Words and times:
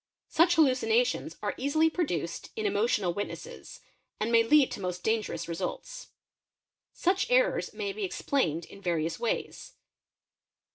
Such 0.29 0.55
hallucinations 0.55 1.37
are 1.43 1.53
easily 1.57 1.87
oduced 1.91 2.49
in 2.55 2.65
emotional 2.65 3.13
witnesses 3.13 3.81
and 4.19 4.31
may 4.31 4.41
lead 4.41 4.71
to 4.71 4.79
most 4.81 5.03
dangerous 5.03 5.45
sults. 5.45 6.07
Such 6.91 7.29
errors 7.29 7.69
(Paramnésie) 7.69 7.77
may 7.77 7.93
be 7.93 8.03
explained 8.03 8.65
in 8.65 8.81
various 8.81 9.19
ways. 9.19 9.73